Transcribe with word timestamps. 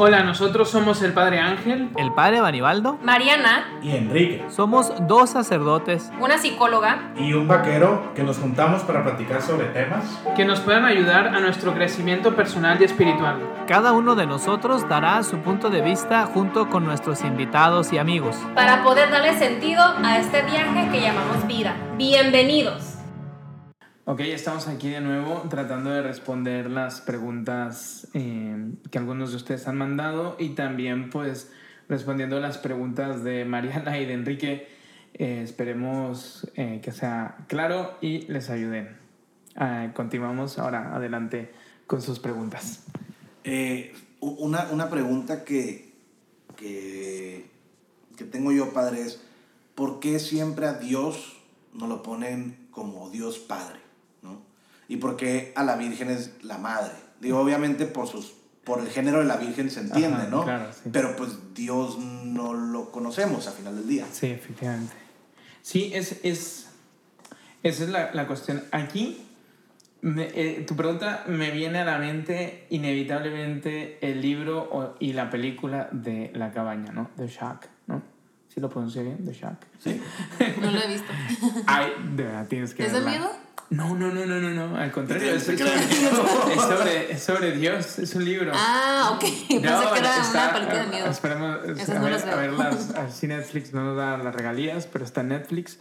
Hola, 0.00 0.22
nosotros 0.22 0.70
somos 0.70 1.02
el 1.02 1.12
Padre 1.12 1.40
Ángel, 1.40 1.90
el 1.96 2.12
Padre 2.12 2.40
Banibaldo 2.40 3.00
Mariana 3.02 3.66
y 3.82 3.96
Enrique. 3.96 4.44
Somos 4.48 4.92
dos 5.08 5.30
sacerdotes, 5.30 6.12
una 6.20 6.38
psicóloga 6.38 7.10
y 7.16 7.32
un 7.32 7.48
vaquero 7.48 8.14
que 8.14 8.22
nos 8.22 8.38
juntamos 8.38 8.82
para 8.82 9.02
platicar 9.02 9.42
sobre 9.42 9.66
temas 9.66 10.04
que 10.36 10.44
nos 10.44 10.60
puedan 10.60 10.84
ayudar 10.84 11.34
a 11.34 11.40
nuestro 11.40 11.74
crecimiento 11.74 12.36
personal 12.36 12.80
y 12.80 12.84
espiritual. 12.84 13.40
Cada 13.66 13.90
uno 13.90 14.14
de 14.14 14.26
nosotros 14.26 14.88
dará 14.88 15.20
su 15.24 15.38
punto 15.38 15.68
de 15.68 15.80
vista 15.80 16.26
junto 16.26 16.68
con 16.68 16.84
nuestros 16.84 17.22
invitados 17.22 17.92
y 17.92 17.98
amigos 17.98 18.36
para 18.54 18.84
poder 18.84 19.10
darle 19.10 19.36
sentido 19.36 19.82
a 19.82 20.18
este 20.18 20.42
viaje 20.42 20.88
que 20.92 21.00
llamamos 21.00 21.44
vida. 21.48 21.74
Bienvenidos. 21.96 22.87
Ok, 24.10 24.20
estamos 24.20 24.68
aquí 24.68 24.88
de 24.88 25.02
nuevo 25.02 25.42
tratando 25.50 25.90
de 25.90 26.00
responder 26.00 26.70
las 26.70 27.02
preguntas 27.02 28.08
eh, 28.14 28.72
que 28.90 28.96
algunos 28.96 29.32
de 29.32 29.36
ustedes 29.36 29.68
han 29.68 29.76
mandado 29.76 30.34
y 30.38 30.54
también 30.54 31.10
pues 31.10 31.52
respondiendo 31.90 32.40
las 32.40 32.56
preguntas 32.56 33.22
de 33.22 33.44
Mariana 33.44 33.98
y 33.98 34.06
de 34.06 34.14
Enrique. 34.14 34.66
Eh, 35.12 35.42
esperemos 35.44 36.50
eh, 36.54 36.80
que 36.82 36.90
sea 36.90 37.36
claro 37.48 37.98
y 38.00 38.20
les 38.32 38.48
ayuden. 38.48 38.96
Ah, 39.56 39.90
continuamos 39.92 40.58
ahora 40.58 40.96
adelante 40.96 41.52
con 41.86 42.00
sus 42.00 42.18
preguntas. 42.18 42.86
una, 44.20 44.68
una, 44.70 44.88
pregunta 44.88 45.44
que, 45.44 45.92
que, 46.56 47.44
que 48.16 48.24
tengo 48.24 48.52
yo, 48.52 48.72
padre, 48.72 49.02
es 49.02 49.22
¿por 49.74 50.00
qué 50.00 50.18
siempre 50.18 50.64
a 50.64 50.72
Dios 50.72 51.42
nos 51.74 51.90
lo 51.90 52.02
ponen 52.02 52.68
como 52.70 53.10
Dios 53.10 53.38
Padre? 53.38 53.87
Y 54.88 54.96
por 54.96 55.16
qué 55.16 55.52
a 55.54 55.62
la 55.62 55.76
Virgen 55.76 56.10
es 56.10 56.32
la 56.42 56.58
madre. 56.58 56.92
Digo, 57.20 57.38
obviamente 57.38 57.86
por 57.86 58.08
sus 58.08 58.34
por 58.64 58.80
el 58.80 58.88
género 58.88 59.20
de 59.20 59.24
la 59.24 59.36
Virgen 59.36 59.70
se 59.70 59.80
entiende, 59.80 60.28
¿no? 60.28 60.44
Claro, 60.44 60.66
Pero 60.92 61.16
pues 61.16 61.54
Dios 61.54 61.98
no 61.98 62.52
lo 62.52 62.90
conocemos 62.90 63.46
a 63.46 63.52
final 63.52 63.74
del 63.76 63.88
día. 63.88 64.04
Sí, 64.12 64.26
efectivamente. 64.26 64.92
Sí, 65.62 65.90
es, 65.94 66.20
es 66.22 66.68
esa 67.62 67.84
es 67.84 67.90
la, 67.90 68.12
la 68.12 68.26
cuestión. 68.26 68.62
Aquí, 68.70 69.24
eh, 70.02 70.64
tu 70.66 70.76
pregunta 70.76 71.24
me 71.26 71.50
viene 71.50 71.80
a 71.80 71.84
la 71.84 71.98
mente 71.98 72.66
inevitablemente 72.70 73.98
el 74.00 74.20
libro 74.20 74.96
y 75.00 75.12
la 75.12 75.30
película 75.30 75.88
de 75.90 76.30
La 76.34 76.52
Cabaña, 76.52 76.92
¿no? 76.92 77.10
The 77.16 77.26
Shack, 77.26 77.68
¿no? 77.86 78.02
¿Sí 78.48 78.60
lo 78.60 78.68
pronuncié 78.68 79.02
bien? 79.02 79.24
The 79.24 79.32
Shack. 79.32 79.66
Sí. 79.78 80.00
no 80.60 80.70
lo 80.70 80.78
he 80.80 80.88
visto. 80.88 81.12
Ay, 81.66 81.92
de 82.14 82.22
verdad, 82.22 82.46
tienes 82.46 82.74
que 82.74 82.84
¿Es 82.84 82.92
el 82.92 83.04
miedo? 83.04 83.28
No, 83.70 83.94
no, 83.94 84.10
no, 84.10 84.24
no, 84.24 84.40
no, 84.40 84.50
no, 84.50 84.78
al 84.78 84.90
contrario, 84.90 85.34
es, 85.34 85.42
sobre, 85.42 85.64
es, 85.64 86.62
sobre, 86.62 87.12
es, 87.12 87.22
sobre, 87.22 87.52
Dios, 87.52 87.98
es 87.98 88.14
un 88.14 88.24
libro. 88.24 88.52
Ah, 88.54 89.10
ok, 89.14 89.20
pensé 89.48 89.60
no, 89.60 89.92
que 89.92 89.98
era 89.98 90.16
está, 90.22 90.44
una 90.44 90.52
película 90.54 90.82
de 90.84 90.86
miedo. 90.86 91.06
Esperemos 91.06 91.56
a, 91.58 92.00
ver, 92.00 92.30
a 92.30 92.36
ver 92.36 92.52
las, 92.54 92.92
si 93.14 93.26
Netflix 93.26 93.74
no 93.74 93.84
nos 93.84 93.96
da 93.98 94.16
las 94.16 94.34
regalías, 94.34 94.86
pero 94.86 95.04
está 95.04 95.20
en 95.20 95.28
Netflix, 95.28 95.78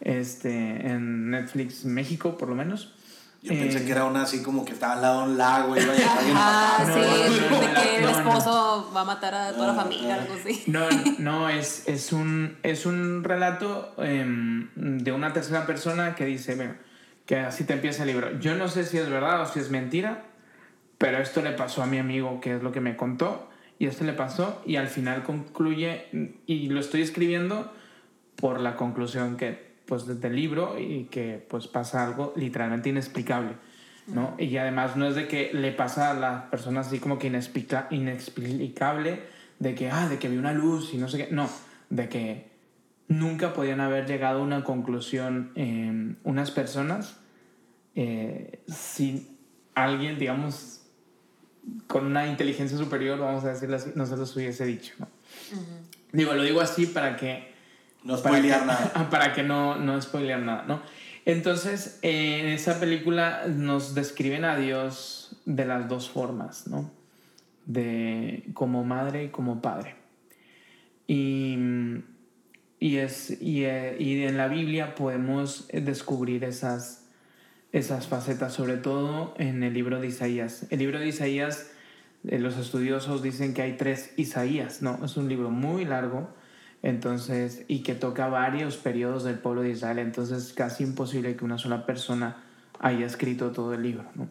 este, 0.00 0.50
en 0.88 1.30
Netflix 1.30 1.84
México 1.84 2.36
por 2.36 2.48
lo 2.48 2.56
menos. 2.56 2.94
Yo 3.40 3.50
pensé 3.50 3.84
que 3.84 3.92
era 3.92 4.04
una 4.04 4.22
así 4.22 4.42
como 4.42 4.64
que 4.64 4.72
estaba 4.72 4.94
al 4.94 5.02
lado 5.02 5.20
de 5.20 5.30
un 5.30 5.38
lago 5.38 5.76
y 5.76 5.80
iba 5.80 5.92
a 5.92 5.96
Ah, 6.34 6.84
sí, 6.84 6.98
de 6.98 7.72
que 7.72 7.98
el 7.98 8.08
esposo 8.10 8.90
va 8.94 9.02
a 9.02 9.04
matar 9.04 9.32
a 9.32 9.52
toda 9.52 9.68
la 9.68 9.74
familia, 9.74 10.16
algo 10.16 10.34
así. 10.34 10.64
No, 10.66 10.80
no, 11.20 11.48
es, 11.48 11.86
es, 11.86 12.12
un, 12.12 12.58
es 12.64 12.84
un 12.84 13.22
relato 13.22 13.94
eh, 13.98 14.26
de 14.74 15.12
una 15.12 15.32
tercera 15.32 15.66
persona 15.66 16.16
que 16.16 16.24
dice, 16.24 16.56
bueno, 16.56 16.74
que 17.28 17.36
así 17.36 17.64
te 17.64 17.74
empieza 17.74 18.04
el 18.04 18.08
libro. 18.08 18.40
Yo 18.40 18.54
no 18.54 18.68
sé 18.68 18.84
si 18.84 18.96
es 18.96 19.10
verdad 19.10 19.42
o 19.42 19.46
si 19.46 19.60
es 19.60 19.70
mentira, 19.70 20.24
pero 20.96 21.18
esto 21.18 21.42
le 21.42 21.52
pasó 21.52 21.82
a 21.82 21.86
mi 21.86 21.98
amigo, 21.98 22.40
que 22.40 22.56
es 22.56 22.62
lo 22.62 22.72
que 22.72 22.80
me 22.80 22.96
contó, 22.96 23.50
y 23.78 23.84
esto 23.84 24.04
le 24.04 24.14
pasó, 24.14 24.62
y 24.64 24.76
al 24.76 24.88
final 24.88 25.24
concluye, 25.24 26.06
y 26.46 26.70
lo 26.70 26.80
estoy 26.80 27.02
escribiendo 27.02 27.70
por 28.34 28.60
la 28.60 28.76
conclusión 28.76 29.36
que, 29.36 29.74
pues, 29.84 30.06
del 30.06 30.34
libro, 30.34 30.78
y 30.78 31.04
que, 31.10 31.44
pues, 31.50 31.66
pasa 31.66 32.02
algo 32.06 32.32
literalmente 32.34 32.88
inexplicable, 32.88 33.56
¿no? 34.06 34.34
Y 34.38 34.56
además 34.56 34.96
no 34.96 35.06
es 35.06 35.14
de 35.14 35.28
que 35.28 35.50
le 35.52 35.72
pasa 35.72 36.12
a 36.12 36.14
las 36.14 36.44
personas 36.44 36.86
así 36.86 36.98
como 36.98 37.18
que 37.18 37.26
inexplica, 37.26 37.88
inexplicable, 37.90 39.20
de 39.58 39.74
que, 39.74 39.90
ah, 39.90 40.08
de 40.08 40.18
que 40.18 40.30
vi 40.30 40.38
una 40.38 40.54
luz 40.54 40.94
y 40.94 40.96
no 40.96 41.08
sé 41.08 41.18
qué, 41.18 41.28
no, 41.30 41.50
de 41.90 42.08
que 42.08 42.46
nunca 43.08 43.52
podían 43.52 43.80
haber 43.80 44.06
llegado 44.06 44.40
a 44.40 44.42
una 44.42 44.64
conclusión 44.64 45.50
en 45.54 46.18
unas 46.24 46.50
personas 46.50 47.16
eh, 48.00 48.60
si 48.68 49.36
alguien, 49.74 50.20
digamos, 50.20 50.82
con 51.88 52.06
una 52.06 52.28
inteligencia 52.28 52.78
superior, 52.78 53.18
vamos 53.18 53.42
a 53.42 53.48
decirlo 53.48 53.74
así, 53.74 53.90
no 53.96 54.06
se 54.06 54.16
los 54.16 54.36
hubiese 54.36 54.64
dicho. 54.66 54.94
Digo, 56.12 56.32
lo 56.34 56.42
digo 56.44 56.60
así 56.60 56.86
para 56.86 57.16
que... 57.16 57.52
No 58.04 58.16
spoilear 58.16 58.64
nada. 58.64 59.08
Para 59.10 59.32
que 59.32 59.42
no, 59.42 59.74
no 59.74 60.00
spoilear 60.00 60.40
nada, 60.40 60.64
¿no? 60.68 60.80
Entonces, 61.24 61.98
en 62.02 62.46
esa 62.46 62.78
película 62.78 63.46
nos 63.48 63.96
describen 63.96 64.44
a 64.44 64.56
Dios 64.56 65.36
de 65.44 65.64
las 65.66 65.88
dos 65.88 66.08
formas, 66.08 66.68
¿no? 66.68 66.92
De 67.66 68.44
como 68.54 68.84
madre 68.84 69.24
y 69.24 69.28
como 69.30 69.60
padre. 69.60 69.96
Y 71.08 71.56
y, 72.80 72.96
es, 72.96 73.30
eh, 73.40 73.96
y, 73.98 74.22
en 74.22 74.36
la 74.36 74.48
Biblia 74.48 74.94
podemos 74.94 75.68
descubrir 75.72 76.44
esas, 76.44 77.04
esas 77.72 78.06
facetas, 78.06 78.52
sobre 78.52 78.76
todo 78.76 79.34
en 79.38 79.62
el 79.62 79.74
libro 79.74 80.00
de 80.00 80.08
Isaías. 80.08 80.66
El 80.70 80.78
libro 80.78 80.98
de 80.98 81.08
Isaías, 81.08 81.70
eh, 82.26 82.38
los 82.38 82.56
estudiosos 82.56 83.22
dicen 83.22 83.54
que 83.54 83.62
hay 83.62 83.76
tres 83.76 84.12
Isaías, 84.16 84.82
¿no? 84.82 85.04
Es 85.04 85.16
un 85.16 85.28
libro 85.28 85.50
muy 85.50 85.84
largo, 85.84 86.28
entonces, 86.82 87.64
y 87.66 87.80
que 87.80 87.94
toca 87.94 88.28
varios 88.28 88.76
periodos 88.76 89.24
del 89.24 89.38
pueblo 89.38 89.62
de 89.62 89.70
Israel, 89.70 89.98
entonces 89.98 90.46
es 90.46 90.52
casi 90.52 90.84
imposible 90.84 91.34
que 91.36 91.44
una 91.44 91.58
sola 91.58 91.84
persona 91.84 92.44
haya 92.78 93.06
escrito 93.06 93.50
todo 93.50 93.74
el 93.74 93.82
libro, 93.82 94.04
¿no? 94.14 94.28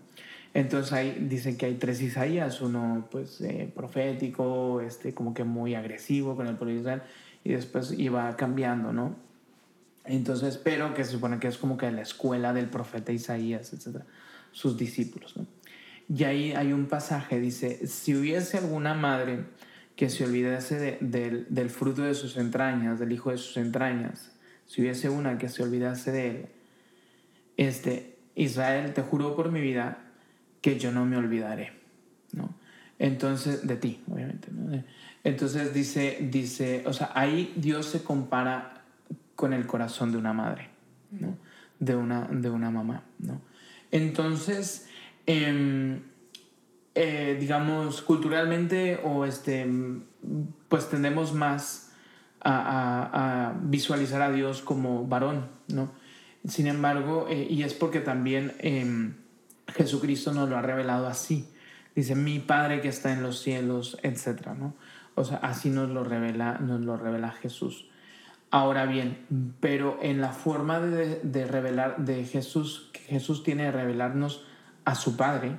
Entonces 0.54 0.94
ahí 0.94 1.28
dicen 1.30 1.58
que 1.58 1.68
hay 1.68 1.76
tres 1.76 2.02
Isaías, 2.02 2.62
uno 2.62 3.08
pues 3.12 3.42
eh, 3.42 3.72
profético, 3.76 4.82
este, 4.82 5.14
como 5.14 5.34
que 5.34 5.44
muy 5.44 5.76
agresivo 5.76 6.36
con 6.36 6.48
el 6.48 6.56
pueblo 6.56 6.74
de 6.74 6.80
Israel, 6.80 7.02
y 7.48 7.54
después 7.54 7.94
iba 7.98 8.36
cambiando, 8.36 8.92
¿no? 8.92 9.16
Entonces, 10.04 10.58
pero 10.58 10.94
que 10.94 11.06
se 11.06 11.12
supone 11.12 11.40
que 11.40 11.48
es 11.48 11.58
como 11.58 11.78
que 11.78 11.90
la 11.92 12.02
escuela 12.02 12.52
del 12.52 12.68
profeta 12.68 13.14
Isaías, 13.14 13.72
etc. 13.72 14.02
Sus 14.52 14.78
discípulos, 14.78 15.38
¿no? 15.38 15.48
Y 16.10 16.26
ahí 16.26 16.52
hay 16.52 16.74
un 16.74 16.88
pasaje, 16.88 17.40
dice, 17.40 17.88
si 17.88 18.16
hubiese 18.16 18.58
alguna 18.58 18.94
madre 18.94 19.46
que 19.96 20.10
se 20.10 20.26
olvidase 20.26 20.98
del 21.00 21.70
fruto 21.70 22.02
de 22.02 22.16
sus 22.16 22.36
entrañas, 22.36 23.00
del 23.00 23.14
hijo 23.14 23.32
de 23.32 23.38
sus 23.38 23.56
entrañas, 23.56 24.34
si 24.66 24.82
hubiese 24.82 25.08
una 25.08 25.38
que 25.38 25.48
se 25.48 25.64
olvidase 25.64 26.12
de 26.12 26.30
él, 26.30 26.46
este, 27.56 28.18
Israel, 28.36 28.94
te 28.94 29.04
juro 29.04 29.38
por 29.38 29.54
mi 29.54 29.62
vida 29.62 30.00
que 30.60 30.78
yo 30.78 30.92
no 30.92 31.06
me 31.06 31.16
olvidaré, 31.16 31.72
¿no? 32.34 32.54
Entonces, 33.00 33.66
de 33.66 33.78
ti, 33.78 34.02
obviamente, 34.12 34.50
¿no? 34.52 34.84
Entonces 35.28 35.74
dice, 35.74 36.20
dice, 36.22 36.84
o 36.86 36.94
sea, 36.94 37.12
ahí 37.14 37.52
Dios 37.58 37.88
se 37.88 38.02
compara 38.02 38.86
con 39.36 39.52
el 39.52 39.68
corazón 39.68 40.14
de 40.14 40.18
una 40.18 40.32
madre, 40.32 40.70
¿no? 41.12 41.38
De 41.82 41.98
una, 41.98 42.30
de 42.32 42.50
una 42.50 42.72
mamá, 42.72 43.04
¿no? 43.20 43.42
Entonces, 43.92 44.88
em, 45.26 46.00
eh, 46.96 47.36
digamos, 47.38 48.02
culturalmente 48.04 49.02
o 49.04 49.26
este, 49.26 49.68
pues 50.70 50.90
tendemos 50.90 51.34
más 51.34 51.92
a, 52.40 53.54
visualizar 53.64 54.22
a 54.22 54.32
Dios 54.32 54.62
como 54.62 55.08
varón, 55.08 55.50
¿no? 55.68 55.92
Sin 56.48 56.68
embargo, 56.68 57.28
eh, 57.30 57.46
y 57.50 57.64
es 57.64 57.74
porque 57.74 58.00
también 58.00 58.54
em, 58.60 59.16
Jesucristo 59.76 60.32
nos 60.32 60.48
lo 60.48 60.56
ha 60.56 60.62
revelado 60.62 61.06
así. 61.06 61.50
Dice, 61.96 62.16
mi 62.16 62.40
Padre 62.40 62.80
que 62.80 62.88
está 62.88 63.12
en 63.12 63.24
los 63.24 63.42
cielos, 63.42 63.98
etc., 64.04 64.52
¿no? 64.58 64.74
O 65.18 65.26
sea, 65.26 65.38
así 65.38 65.70
nos 65.72 65.90
lo 65.90 66.04
revela, 66.04 66.60
nos 66.60 66.82
lo 66.82 66.96
revela 66.96 67.32
Jesús. 67.32 67.90
Ahora 68.52 68.86
bien, 68.86 69.26
pero 69.60 69.98
en 70.02 70.22
la 70.22 70.30
forma 70.30 70.80
de, 70.80 71.20
de 71.24 71.46
revelar 71.46 71.98
de 71.98 72.24
Jesús, 72.24 72.92
que 72.94 73.00
Jesús 73.00 73.44
tiene 73.44 73.64
de 73.64 73.72
revelarnos 73.72 74.46
a 74.86 74.96
su 74.96 75.18
Padre, 75.18 75.58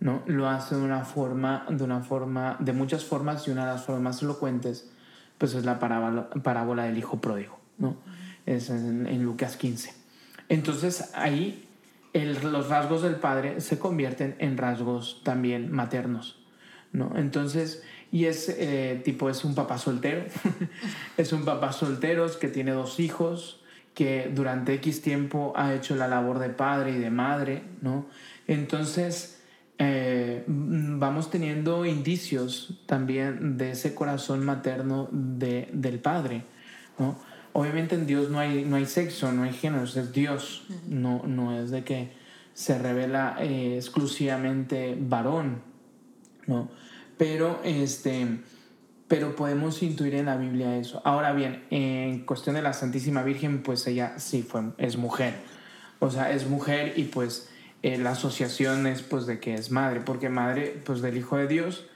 ¿no? 0.00 0.22
Lo 0.26 0.48
hace 0.48 0.76
de 0.76 0.82
una 0.82 1.04
forma, 1.04 1.64
de 1.68 1.82
una 1.82 2.00
forma, 2.00 2.56
de 2.60 2.72
muchas 2.72 3.04
formas 3.04 3.48
y 3.48 3.50
una 3.50 3.66
de 3.66 3.72
las 3.72 3.84
formas 3.84 4.02
más 4.02 4.22
elocuentes, 4.22 4.90
pues 5.38 5.54
es 5.54 5.64
la 5.64 5.78
parábola, 5.78 6.28
parábola 6.42 6.84
del 6.84 6.98
Hijo 6.98 7.20
Pródigo, 7.20 7.58
¿no? 7.78 7.96
Es 8.44 8.70
en, 8.70 9.24
Lucas 9.24 9.56
15. 9.56 9.94
Entonces 10.48 11.10
ahí 11.14 11.66
los 12.12 12.68
rasgos 12.68 13.02
del 13.02 13.16
Padre 13.16 13.60
se 13.60 13.78
convierten 13.78 14.36
en 14.40 14.58
rasgos 14.58 15.22
también 15.24 15.72
maternos, 15.72 16.39
¿no? 16.92 17.12
Entonces 17.16 17.82
y 18.12 18.24
es 18.24 18.48
eh, 18.48 19.00
tipo, 19.04 19.30
es 19.30 19.44
un 19.44 19.54
papá 19.54 19.78
soltero. 19.78 20.24
es 21.16 21.32
un 21.32 21.44
papá 21.44 21.72
soltero 21.72 22.26
que 22.38 22.48
tiene 22.48 22.72
dos 22.72 22.98
hijos, 22.98 23.60
que 23.94 24.30
durante 24.34 24.74
X 24.74 25.02
tiempo 25.02 25.52
ha 25.56 25.74
hecho 25.74 25.94
la 25.94 26.08
labor 26.08 26.38
de 26.38 26.50
padre 26.50 26.92
y 26.92 26.98
de 26.98 27.10
madre, 27.10 27.62
¿no? 27.82 28.06
Entonces, 28.48 29.40
eh, 29.78 30.42
vamos 30.46 31.30
teniendo 31.30 31.86
indicios 31.86 32.80
también 32.86 33.56
de 33.56 33.72
ese 33.72 33.94
corazón 33.94 34.44
materno 34.44 35.08
de, 35.12 35.68
del 35.72 36.00
Padre, 36.00 36.44
¿no? 36.98 37.16
Obviamente 37.52 37.94
en 37.94 38.06
Dios 38.06 38.30
no 38.30 38.38
hay, 38.38 38.64
no 38.64 38.76
hay 38.76 38.86
sexo, 38.86 39.32
no 39.32 39.42
hay 39.42 39.52
género, 39.52 39.84
es 39.84 40.12
Dios, 40.12 40.66
no, 40.86 41.22
no 41.26 41.58
es 41.58 41.70
de 41.70 41.82
que 41.82 42.12
se 42.54 42.78
revela 42.78 43.36
eh, 43.40 43.76
exclusivamente 43.76 44.96
varón, 45.00 45.62
¿no? 46.50 46.68
Pero, 47.16 47.60
este, 47.64 48.26
pero 49.08 49.36
podemos 49.36 49.82
intuir 49.82 50.14
en 50.14 50.26
la 50.26 50.36
Biblia 50.36 50.76
eso. 50.76 51.00
Ahora 51.04 51.32
bien, 51.32 51.64
en 51.70 52.20
cuestión 52.26 52.56
de 52.56 52.62
la 52.62 52.72
Santísima 52.72 53.22
Virgen, 53.22 53.62
pues 53.62 53.86
ella 53.86 54.18
sí 54.18 54.42
fue, 54.42 54.62
es 54.78 54.96
mujer. 54.96 55.34
O 56.00 56.10
sea, 56.10 56.32
es 56.32 56.46
mujer 56.46 56.94
y 56.96 57.04
pues 57.04 57.50
eh, 57.82 57.98
la 57.98 58.10
asociación 58.10 58.86
es 58.86 59.02
pues 59.02 59.26
de 59.26 59.38
que 59.38 59.54
es 59.54 59.70
madre, 59.70 60.00
porque 60.00 60.28
madre 60.28 60.80
pues 60.84 61.00
del 61.02 61.16
Hijo 61.16 61.36
de 61.36 61.46
Dios 61.46 61.86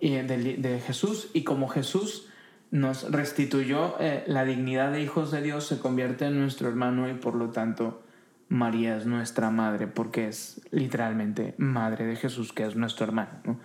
y 0.00 0.10
de, 0.10 0.56
de 0.56 0.80
Jesús 0.80 1.30
y 1.32 1.44
como 1.44 1.68
Jesús 1.68 2.28
nos 2.70 3.10
restituyó 3.10 3.96
eh, 4.00 4.24
la 4.26 4.44
dignidad 4.44 4.92
de 4.92 5.00
hijos 5.00 5.30
de 5.30 5.42
Dios, 5.42 5.66
se 5.66 5.78
convierte 5.78 6.26
en 6.26 6.40
nuestro 6.40 6.68
hermano 6.68 7.08
y 7.08 7.14
por 7.14 7.34
lo 7.34 7.50
tanto 7.50 8.02
María 8.48 8.96
es 8.96 9.06
nuestra 9.06 9.50
madre 9.50 9.86
porque 9.86 10.28
es 10.28 10.60
literalmente 10.70 11.54
madre 11.58 12.06
de 12.06 12.16
Jesús, 12.16 12.52
que 12.52 12.64
es 12.66 12.76
nuestro 12.76 13.06
hermano. 13.06 13.30
¿no? 13.44 13.60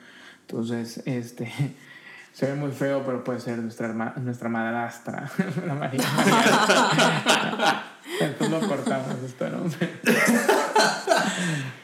Entonces, 0.52 1.02
este, 1.06 1.50
se 2.34 2.48
ve 2.48 2.56
muy 2.56 2.72
feo, 2.72 3.04
pero 3.06 3.24
puede 3.24 3.40
ser 3.40 3.60
nuestra, 3.60 3.88
herma, 3.88 4.14
nuestra 4.18 4.50
madrastra, 4.50 5.32
la 5.66 5.74
María. 5.74 6.04
Después 8.20 8.50
lo 8.52 8.60
cortamos 8.60 9.16
esto, 9.26 9.50
¿no? 9.50 9.64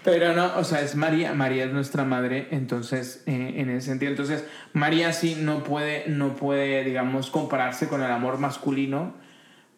Pero 0.04 0.34
no, 0.34 0.58
o 0.58 0.64
sea, 0.64 0.82
es 0.82 0.96
María, 0.96 1.34
María 1.34 1.66
es 1.66 1.72
nuestra 1.72 2.04
madre, 2.04 2.50
entonces, 2.52 3.24
eh, 3.26 3.54
en 3.58 3.70
ese 3.70 3.88
sentido, 3.88 4.12
entonces, 4.12 4.44
María 4.74 5.14
sí 5.14 5.38
no 5.40 5.64
puede, 5.64 6.10
no 6.10 6.36
puede, 6.36 6.84
digamos, 6.84 7.32
compararse 7.32 7.88
con 7.88 8.04
el 8.04 8.12
amor 8.12 8.38
masculino, 8.38 9.14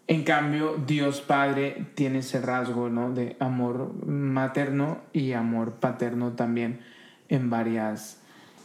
en 0.07 0.23
cambio, 0.23 0.75
Dios 0.87 1.21
Padre 1.21 1.85
tiene 1.93 2.19
ese 2.19 2.41
rasgo, 2.41 2.89
¿no? 2.89 3.13
De 3.13 3.37
amor 3.39 3.93
materno 4.07 5.01
y 5.13 5.33
amor 5.33 5.73
paterno 5.73 6.31
también 6.31 6.79
en 7.29 7.51
varias, 7.51 8.19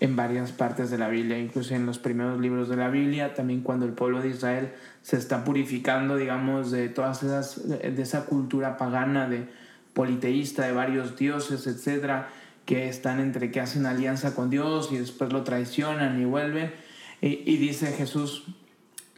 en 0.04 0.16
varias 0.16 0.52
partes 0.52 0.90
de 0.90 0.98
la 0.98 1.08
Biblia, 1.08 1.38
incluso 1.38 1.74
en 1.74 1.86
los 1.86 1.98
primeros 1.98 2.38
libros 2.38 2.68
de 2.68 2.76
la 2.76 2.90
Biblia, 2.90 3.32
también 3.32 3.62
cuando 3.62 3.86
el 3.86 3.92
pueblo 3.92 4.20
de 4.20 4.28
Israel 4.28 4.72
se 5.00 5.16
está 5.16 5.44
purificando, 5.44 6.16
digamos, 6.16 6.70
de 6.70 6.90
todas 6.90 7.22
esas, 7.22 7.66
de 7.66 8.02
esa 8.02 8.26
cultura 8.26 8.76
pagana 8.76 9.28
de 9.30 9.48
politeísta, 9.94 10.66
de 10.66 10.72
varios 10.72 11.16
dioses, 11.16 11.66
etcétera, 11.66 12.28
que 12.66 12.90
están 12.90 13.18
entre 13.18 13.50
que 13.50 13.60
hacen 13.60 13.86
alianza 13.86 14.34
con 14.34 14.50
Dios 14.50 14.90
y 14.92 14.98
después 14.98 15.32
lo 15.32 15.42
traicionan 15.42 16.20
y 16.20 16.26
vuelven. 16.26 16.74
Y, 17.22 17.42
y 17.50 17.56
dice 17.56 17.92
Jesús, 17.92 18.44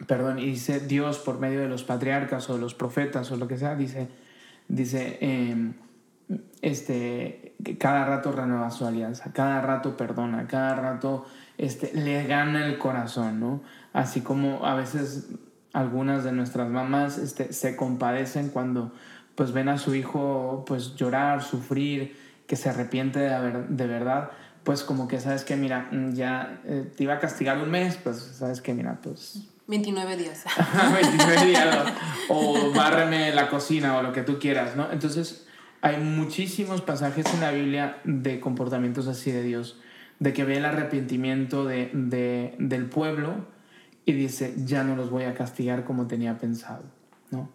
perdón, 0.06 0.38
y 0.38 0.46
dice 0.46 0.78
Dios 0.78 1.18
por 1.18 1.40
medio 1.40 1.60
de 1.60 1.68
los 1.68 1.82
patriarcas 1.82 2.48
o 2.48 2.58
los 2.58 2.74
profetas 2.74 3.32
o 3.32 3.36
lo 3.36 3.48
que 3.48 3.58
sea, 3.58 3.74
dice, 3.74 4.06
dice, 4.68 5.18
eh, 5.20 5.72
este, 6.62 7.54
cada 7.78 8.04
rato 8.04 8.32
renueva 8.32 8.70
su 8.70 8.86
alianza, 8.86 9.32
cada 9.32 9.60
rato 9.60 9.96
perdona, 9.96 10.46
cada 10.46 10.74
rato 10.74 11.26
este, 11.58 11.92
le 11.94 12.26
gana 12.26 12.66
el 12.66 12.78
corazón, 12.78 13.40
¿no? 13.40 13.62
Así 13.92 14.20
como 14.20 14.66
a 14.66 14.74
veces 14.74 15.28
algunas 15.72 16.24
de 16.24 16.32
nuestras 16.32 16.68
mamás 16.68 17.18
este, 17.18 17.52
se 17.52 17.76
compadecen 17.76 18.48
cuando 18.48 18.92
pues 19.34 19.52
ven 19.52 19.68
a 19.68 19.78
su 19.78 19.94
hijo 19.94 20.64
pues 20.66 20.96
llorar, 20.96 21.42
sufrir, 21.42 22.16
que 22.46 22.56
se 22.56 22.70
arrepiente 22.70 23.18
de, 23.18 23.34
haber, 23.34 23.68
de 23.68 23.86
verdad, 23.86 24.30
pues 24.64 24.82
como 24.82 25.08
que 25.08 25.20
sabes 25.20 25.44
que 25.44 25.56
mira, 25.56 25.88
ya 26.12 26.60
eh, 26.64 26.90
te 26.96 27.04
iba 27.04 27.14
a 27.14 27.18
castigar 27.18 27.58
un 27.58 27.70
mes, 27.70 27.96
pues 27.96 28.16
sabes 28.16 28.60
que 28.60 28.72
mira, 28.72 28.98
pues 29.02 29.46
29 29.66 30.16
días. 30.16 30.44
29 30.94 31.46
días. 31.46 31.92
O 32.28 32.72
bárreme 32.72 33.32
la 33.34 33.48
cocina 33.48 33.98
o 33.98 34.02
lo 34.02 34.12
que 34.12 34.22
tú 34.22 34.38
quieras, 34.38 34.76
¿no? 34.76 34.90
Entonces, 34.92 35.45
hay 35.86 36.02
muchísimos 36.02 36.82
pasajes 36.82 37.32
en 37.32 37.40
la 37.40 37.52
Biblia 37.52 38.00
de 38.02 38.40
comportamientos 38.40 39.06
así 39.06 39.30
de 39.30 39.44
Dios, 39.44 39.78
de 40.18 40.32
que 40.32 40.42
ve 40.42 40.56
el 40.56 40.64
arrepentimiento 40.64 41.64
de, 41.64 41.90
de, 41.94 42.56
del 42.58 42.86
pueblo 42.86 43.46
y 44.04 44.12
dice, 44.12 44.54
ya 44.64 44.82
no 44.82 44.96
los 44.96 45.10
voy 45.10 45.24
a 45.24 45.34
castigar 45.34 45.84
como 45.84 46.08
tenía 46.08 46.38
pensado, 46.38 46.82
¿no? 47.30 47.50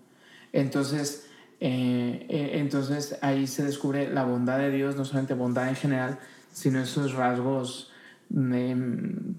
Entonces, 0.54 1.28
eh, 1.60 2.26
eh, 2.30 2.52
entonces 2.54 3.20
ahí 3.22 3.48
se 3.48 3.66
descubre 3.66 4.10
la 4.10 4.24
bondad 4.24 4.60
de 4.60 4.72
Dios, 4.72 4.96
no 4.96 5.04
solamente 5.04 5.34
bondad 5.34 5.68
en 5.68 5.76
general, 5.76 6.18
sino 6.54 6.80
esos 6.80 7.14
rasgos 7.14 7.92
eh, 8.34 8.76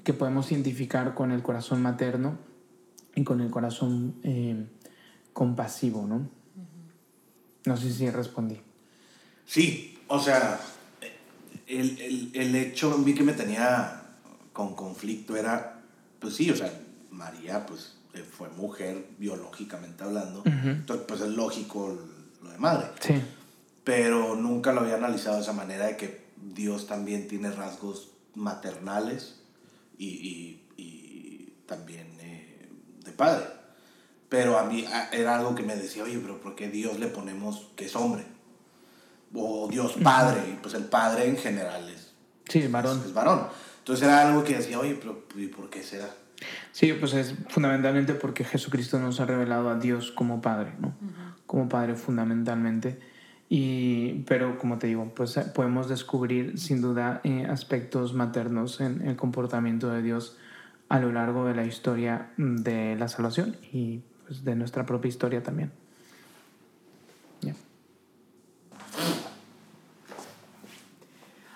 que 0.05 0.13
podemos 0.13 0.53
identificar 0.53 1.15
con 1.15 1.31
el 1.31 1.43
corazón 1.43 1.81
materno 1.81 2.37
y 3.15 3.25
con 3.25 3.41
el 3.41 3.49
corazón 3.49 4.17
eh, 4.23 4.67
compasivo, 5.33 6.07
¿no? 6.07 6.29
No 7.65 7.77
sé 7.79 7.91
si 7.91 8.11
respondí. 8.11 8.61
Sí, 9.47 9.99
o 10.09 10.19
sea, 10.19 10.61
el, 11.67 11.99
el, 12.01 12.31
el 12.35 12.55
hecho 12.57 12.95
en 12.95 13.05
mí 13.05 13.15
que 13.15 13.23
me 13.23 13.33
tenía 13.33 14.03
con 14.53 14.75
conflicto 14.75 15.37
era, 15.37 15.81
pues 16.19 16.35
sí, 16.37 16.51
o 16.51 16.57
sea, 16.57 16.73
María, 17.11 17.67
pues 17.67 17.97
fue 18.37 18.49
mujer 18.51 19.07
biológicamente 19.19 20.05
hablando, 20.05 20.41
uh 20.41 20.45
-huh. 20.45 20.71
entonces 20.73 21.07
pues 21.09 21.21
es 21.23 21.29
lógico 21.29 21.99
lo 22.43 22.51
de 22.51 22.59
madre. 22.59 22.89
Sí. 23.01 23.15
Pero 23.85 24.37
nunca 24.37 24.73
lo 24.73 24.83
había 24.83 24.97
analizado 24.97 25.37
de 25.37 25.43
esa 25.43 25.53
manera 25.53 25.87
de 25.87 25.97
que 25.97 26.23
Dios 26.37 26.87
también 26.87 27.27
tiene 27.27 27.51
rasgos 27.51 28.11
maternales 28.35 29.41
y, 29.99 30.07
y, 30.07 30.63
y 30.77 31.53
también 31.67 32.07
eh, 32.21 32.69
de 33.05 33.13
padre. 33.13 33.47
Pero 34.29 34.59
a 34.59 34.65
mí 34.65 34.85
era 35.13 35.37
algo 35.37 35.55
que 35.55 35.63
me 35.63 35.77
decía, 35.77 36.05
oye, 36.05 36.19
pero 36.19 36.41
¿por 36.41 36.55
qué 36.55 36.69
Dios 36.69 36.99
le 36.99 37.09
ponemos 37.09 37.69
que 37.77 37.87
es 37.87 37.97
hombre? 37.97 38.25
O 39.35 39.69
Dios 39.71 39.95
padre, 40.03 40.41
uh 40.41 40.45
-huh. 40.45 40.53
y 40.53 40.57
pues 40.63 40.75
el 40.75 40.85
padre 40.85 41.29
en 41.29 41.37
general 41.37 41.89
es, 41.89 42.13
sí, 42.49 42.67
varón. 42.69 42.99
Es, 42.99 43.07
es 43.07 43.15
varón. 43.15 43.47
Entonces 43.79 44.07
era 44.07 44.29
algo 44.29 44.45
que 44.45 44.57
decía, 44.57 44.79
oye, 44.79 44.95
pero 44.95 45.25
¿y 45.37 45.47
por 45.49 45.71
qué 45.71 45.83
será? 45.83 46.09
Sí, 46.73 46.93
pues 46.93 47.15
es 47.15 47.35
fundamentalmente 47.49 48.15
porque 48.15 48.45
Jesucristo 48.45 48.99
nos 48.99 49.21
ha 49.21 49.27
revelado 49.27 49.71
a 49.71 49.79
Dios 49.79 50.13
como 50.13 50.41
Padre, 50.41 50.75
¿no? 50.79 50.89
Uh 50.89 51.07
-huh. 51.07 51.35
Como 51.47 51.69
Padre 51.69 51.95
fundamentalmente. 51.95 52.99
Y, 53.49 54.23
pero 54.27 54.59
como 54.59 54.79
te 54.79 54.87
digo, 54.87 55.13
pues 55.15 55.39
podemos 55.55 55.89
descubrir 55.89 56.59
sin 56.59 56.81
duda 56.81 57.21
eh, 57.23 57.47
aspectos 57.51 58.15
maternos 58.15 58.81
en 58.81 59.07
el 59.07 59.17
comportamiento 59.17 59.91
de 59.91 60.01
Dios 60.01 60.39
a 60.89 60.99
lo 61.01 61.13
largo 61.13 61.45
de 61.45 61.55
la 61.55 61.65
historia 61.65 62.31
de 62.39 62.97
la 62.97 63.09
salvación 63.09 63.57
y 63.71 64.01
pues, 64.27 64.45
de 64.45 64.57
nuestra 64.57 64.87
propia 64.87 65.09
historia 65.11 65.43
también. 65.43 65.71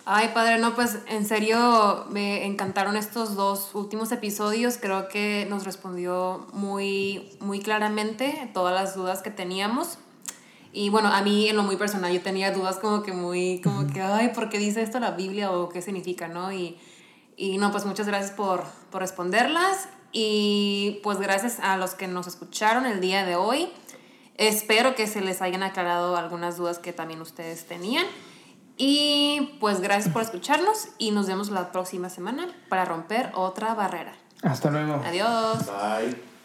Ay, 0.08 0.28
padre, 0.32 0.58
no, 0.58 0.76
pues 0.76 1.00
en 1.08 1.26
serio 1.26 2.06
me 2.10 2.46
encantaron 2.46 2.94
estos 2.94 3.34
dos 3.34 3.74
últimos 3.74 4.12
episodios. 4.12 4.78
Creo 4.80 5.08
que 5.08 5.48
nos 5.50 5.64
respondió 5.64 6.46
muy, 6.52 7.36
muy 7.40 7.58
claramente 7.58 8.48
todas 8.54 8.72
las 8.72 8.94
dudas 8.94 9.20
que 9.20 9.32
teníamos. 9.32 9.98
Y 10.72 10.90
bueno, 10.90 11.08
a 11.08 11.22
mí 11.22 11.48
en 11.48 11.56
lo 11.56 11.64
muy 11.64 11.74
personal 11.74 12.12
yo 12.12 12.22
tenía 12.22 12.52
dudas 12.52 12.78
como 12.78 13.02
que 13.02 13.12
muy, 13.12 13.60
como 13.64 13.92
que, 13.92 14.00
ay, 14.00 14.28
¿por 14.28 14.48
qué 14.48 14.58
dice 14.58 14.80
esto 14.80 15.00
la 15.00 15.10
Biblia 15.10 15.50
o 15.50 15.68
qué 15.70 15.82
significa, 15.82 16.28
no? 16.28 16.52
Y, 16.52 16.78
y 17.36 17.58
no, 17.58 17.72
pues 17.72 17.84
muchas 17.84 18.06
gracias 18.06 18.30
por, 18.30 18.62
por 18.92 19.00
responderlas. 19.00 19.88
Y 20.12 21.00
pues 21.02 21.18
gracias 21.18 21.58
a 21.58 21.76
los 21.78 21.94
que 21.94 22.06
nos 22.06 22.28
escucharon 22.28 22.86
el 22.86 23.00
día 23.00 23.26
de 23.26 23.34
hoy. 23.34 23.70
Espero 24.36 24.94
que 24.94 25.08
se 25.08 25.20
les 25.20 25.42
hayan 25.42 25.64
aclarado 25.64 26.16
algunas 26.16 26.58
dudas 26.58 26.78
que 26.78 26.92
también 26.92 27.20
ustedes 27.20 27.66
tenían. 27.66 28.06
Y 28.76 29.56
pues 29.60 29.80
gracias 29.80 30.12
por 30.12 30.22
escucharnos 30.22 30.88
y 30.98 31.10
nos 31.10 31.26
vemos 31.26 31.50
la 31.50 31.72
próxima 31.72 32.10
semana 32.10 32.48
para 32.68 32.84
romper 32.84 33.30
otra 33.34 33.74
barrera. 33.74 34.12
Hasta 34.42 34.70
luego. 34.70 35.02
Adiós. 35.04 35.66
Bye. 35.66 36.35